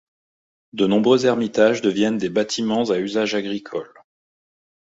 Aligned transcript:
De 0.73 0.87
nombreux 0.87 1.27
ermitages 1.27 1.83
deviennent 1.83 2.17
des 2.17 2.29
bâtiments 2.31 2.85
à 2.89 2.97
usage 2.97 3.35
agricole. 3.35 3.93